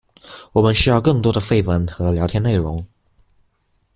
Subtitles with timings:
[0.53, 2.83] 我們需要更多的廢文和聊天內容